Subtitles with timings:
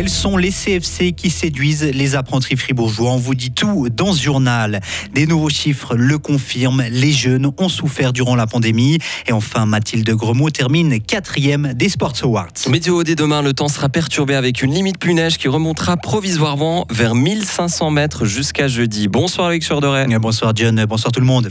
[0.00, 4.22] Quels sont les CFC qui séduisent les apprentis fribourgeois On vous dit tout dans ce
[4.22, 4.80] journal.
[5.12, 6.84] Des nouveaux chiffres le confirment.
[6.90, 8.96] Les jeunes ont souffert durant la pandémie.
[9.26, 12.48] Et enfin, Mathilde Gremaud termine quatrième des Sports Awards.
[12.70, 16.86] Météo dès demain, le temps sera perturbé avec une limite plus neige qui remontera provisoirement
[16.88, 19.06] vers 1500 mètres jusqu'à jeudi.
[19.06, 20.06] Bonsoir Alex Doré.
[20.18, 21.50] Bonsoir John, bonsoir tout le monde.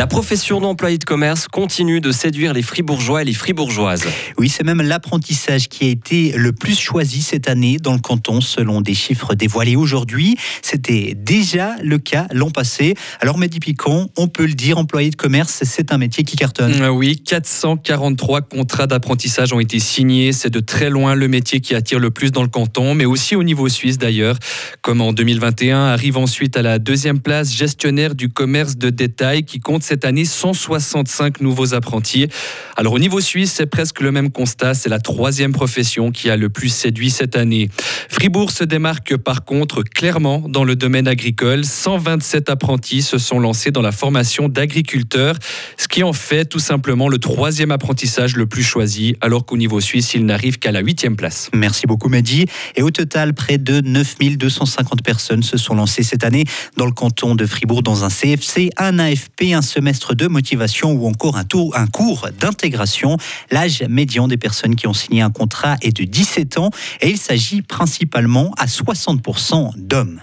[0.00, 4.04] La profession d'employé de commerce continue de séduire les fribourgeois et les fribourgeoises.
[4.38, 8.40] Oui, c'est même l'apprentissage qui a été le plus choisi cette année dans le canton,
[8.40, 10.38] selon des chiffres dévoilés aujourd'hui.
[10.62, 12.94] C'était déjà le cas l'an passé.
[13.20, 16.80] Alors, Mehdi Picon, on peut le dire, employé de commerce, c'est un métier qui cartonne.
[16.80, 20.32] Euh, oui, 443 contrats d'apprentissage ont été signés.
[20.32, 23.36] C'est de très loin le métier qui attire le plus dans le canton, mais aussi
[23.36, 24.38] au niveau suisse d'ailleurs.
[24.80, 29.60] Comme en 2021, arrive ensuite à la deuxième place gestionnaire du commerce de détail qui
[29.60, 32.28] compte cette année 165 nouveaux apprentis.
[32.76, 34.74] Alors au niveau suisse, c'est presque le même constat.
[34.74, 37.70] C'est la troisième profession qui a le plus séduit cette année.
[38.08, 41.64] Fribourg se démarque par contre clairement dans le domaine agricole.
[41.64, 45.34] 127 apprentis se sont lancés dans la formation d'agriculteurs,
[45.76, 49.80] ce qui en fait tout simplement le troisième apprentissage le plus choisi, alors qu'au niveau
[49.80, 51.50] suisse, il n'arrive qu'à la huitième place.
[51.52, 52.46] Merci beaucoup Mehdi.
[52.76, 56.44] Et au total, près de 9250 personnes se sont lancées cette année
[56.76, 61.06] dans le canton de Fribourg dans un CFC, un AFP, un semestre de motivation ou
[61.06, 63.16] encore un, un cours d'intégration.
[63.50, 67.18] L'âge médian des personnes qui ont signé un contrat est de 17 ans et il
[67.18, 70.20] s'agit principalement à 60% d'hommes.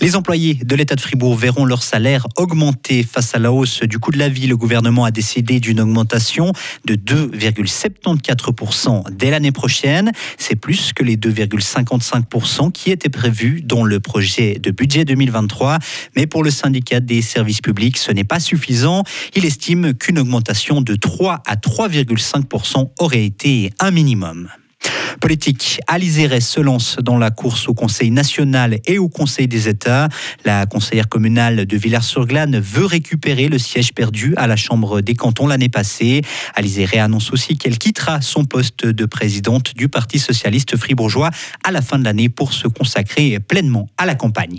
[0.00, 3.98] Les employés de l'État de Fribourg verront leur salaire augmenter face à la hausse du
[3.98, 4.46] coût de la vie.
[4.46, 6.52] Le gouvernement a décidé d'une augmentation
[6.84, 10.12] de 2,74% dès l'année prochaine.
[10.38, 15.78] C'est plus que les 2,55% qui étaient prévus dans le projet de budget 2023.
[16.16, 19.04] Mais pour le syndicat des services publics, ce n'est pas suffisant.
[19.34, 24.48] Il estime qu'une augmentation de 3 à 3,5% aurait été un minimum.
[25.20, 30.08] Politique, Alice se lance dans la course au Conseil national et au Conseil des États.
[30.44, 35.46] La conseillère communale de Villars-sur-Glane veut récupérer le siège perdu à la Chambre des cantons
[35.46, 36.22] l'année passée.
[36.54, 41.30] Alice annonce aussi qu'elle quittera son poste de présidente du Parti socialiste fribourgeois
[41.62, 44.58] à la fin de l'année pour se consacrer pleinement à la campagne.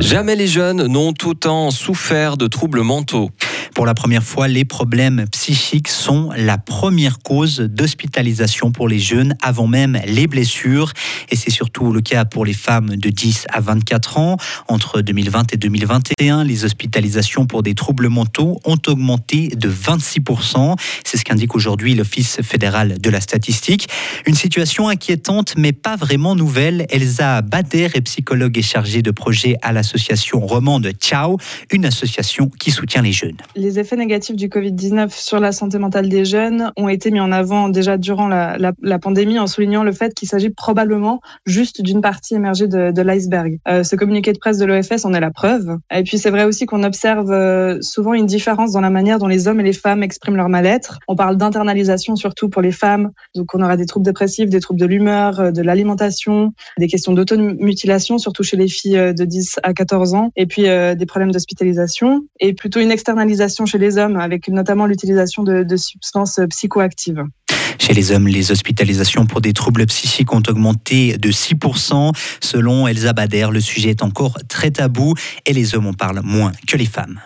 [0.00, 3.30] Jamais les jeunes n'ont autant souffert de troubles mentaux.
[3.74, 9.36] Pour la première fois, les problèmes psychiques sont la première cause d'hospitalisation pour les jeunes
[9.42, 10.92] avant même les blessures.
[11.30, 14.36] Et c'est surtout le cas pour les femmes de 10 à 24 ans.
[14.68, 20.76] Entre 2020 et 2021, les hospitalisations pour des troubles mentaux ont augmenté de 26%.
[21.04, 23.88] C'est ce qu'indique aujourd'hui l'Office fédéral de la statistique.
[24.24, 26.86] Une situation inquiétante, mais pas vraiment nouvelle.
[26.90, 31.38] Elsa Bader est psychologue et chargée de projet à l'association romande Ciao,
[31.72, 36.10] une association qui soutient les jeunes les effets négatifs du Covid-19 sur la santé mentale
[36.10, 40.12] des jeunes ont été mis en avant déjà durant la, pandémie en soulignant le fait
[40.14, 43.58] qu'il s'agit probablement juste d'une partie émergée de, de l'iceberg.
[43.68, 45.78] Euh, ce communiqué de presse de l'OFS en est la preuve.
[45.90, 49.28] Et puis c'est vrai aussi qu'on observe euh, souvent une différence dans la manière dont
[49.28, 50.98] les hommes et les femmes expriment leur mal-être.
[51.08, 53.12] On parle d'internalisation surtout pour les femmes.
[53.34, 57.14] Donc on aura des troubles dépressifs, des troubles de l'humeur, euh, de l'alimentation, des questions
[57.14, 62.26] d'automutilation, surtout chez les filles de 10 à 14 ans, et puis des problèmes d'hospitalisation,
[62.40, 67.22] et plutôt une externalisation chez les hommes, avec notamment l'utilisation de, substances psychoactives.
[67.78, 72.12] Chez les hommes, les hospitalisations pour des troubles psychiques ont augmenté de 6%.
[72.40, 75.14] Selon Elsa Bader, le sujet est encore très tabou
[75.46, 77.20] et les hommes en parlent moins que les femmes.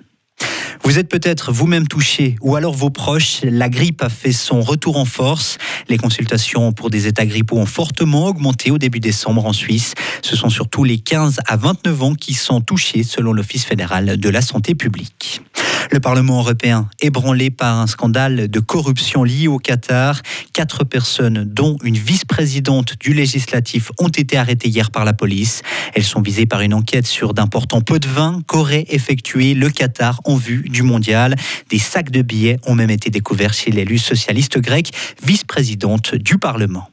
[0.89, 3.43] Vous êtes peut-être vous-même touché ou alors vos proches.
[3.43, 5.59] La grippe a fait son retour en force.
[5.91, 9.93] Les consultations pour des états grippaux ont fortement augmenté au début décembre en Suisse.
[10.23, 14.29] Ce sont surtout les 15 à 29 ans qui sont touchés selon l'Office fédéral de
[14.31, 15.43] la santé publique.
[15.91, 20.21] Le Parlement européen ébranlé par un scandale de corruption lié au Qatar.
[20.53, 25.63] Quatre personnes, dont une vice-présidente du législatif, ont été arrêtées hier par la police.
[25.95, 30.21] Elles sont visées par une enquête sur d'importants pots de vin qu'aurait effectué le Qatar
[30.25, 31.37] en vue du mondial.
[31.71, 34.91] Des sacs de billets ont même été découverts chez l'élu socialiste grec,
[35.23, 36.89] vice-présidente du Parlement.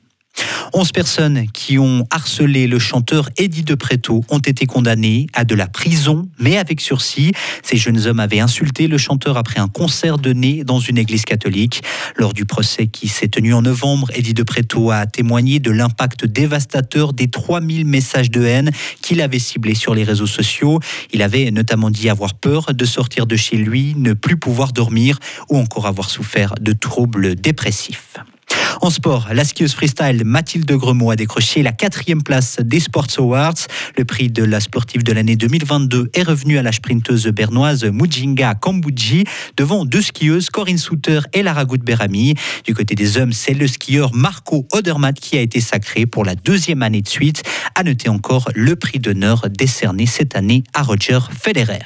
[0.73, 3.75] 11 personnes qui ont harcelé le chanteur Eddie de
[4.29, 7.31] ont été condamnées à de la prison, mais avec sursis.
[7.63, 11.81] Ces jeunes hommes avaient insulté le chanteur après un concert donné dans une église catholique.
[12.17, 14.43] Lors du procès qui s'est tenu en novembre, Eddie de
[14.91, 18.71] a témoigné de l'impact dévastateur des 3000 messages de haine
[19.01, 20.79] qu'il avait ciblés sur les réseaux sociaux.
[21.13, 25.19] Il avait notamment dit avoir peur de sortir de chez lui, ne plus pouvoir dormir
[25.49, 28.17] ou encore avoir souffert de troubles dépressifs.
[28.81, 33.53] En sport, la skieuse freestyle Mathilde Gremaud a décroché la quatrième place des Sports Awards.
[33.97, 38.55] Le prix de la sportive de l'année 2022 est revenu à la sprinteuse bernoise Mujinga
[38.55, 39.23] Kambouji
[39.57, 42.35] devant deux skieuses Corinne Souter et Lara Berami.
[42.65, 46.35] Du côté des hommes, c'est le skieur Marco Odermatt qui a été sacré pour la
[46.35, 47.43] deuxième année de suite.
[47.75, 51.85] À noter encore le prix d'honneur décerné cette année à Roger Federer.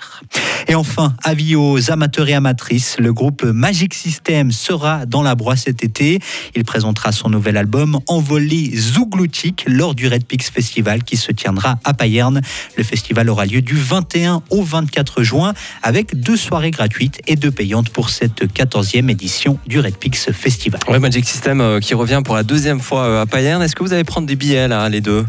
[0.71, 5.55] Et enfin, avis aux amateurs et amatrices, le groupe Magic System sera dans la broie
[5.55, 6.19] cet été.
[6.55, 11.79] Il présentera son nouvel album Envolé Zougloutique lors du Red Pix Festival qui se tiendra
[11.83, 12.41] à Payerne.
[12.77, 17.49] Le festival aura lieu du 21 au 24 juin avec deux soirées gratuites et deux
[17.49, 20.81] payantes pour cette 14e édition du Red Pix Festival.
[20.87, 23.63] Ouais, Magic System euh, qui revient pour la deuxième fois euh, à Payerne.
[23.63, 25.25] Est-ce que vous allez prendre des billets là, les deux?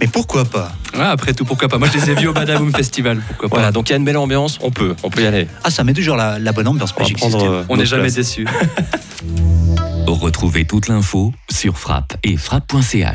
[0.00, 2.72] Mais pourquoi pas Ouais, après tout, pourquoi pas Moi, je les ai vus au Badaboom
[2.76, 3.20] Festival.
[3.28, 5.26] Pourquoi pas Voilà, donc il y a une belle ambiance, on peut, on peut y
[5.26, 5.46] aller.
[5.64, 7.52] Ah, ça met toujours la, la bonne ambiance Magic prendre, System.
[7.52, 8.46] euh, On n'est jamais déçus.
[10.06, 13.06] Retrouvez toute l'info sur frappe et frappe.ch.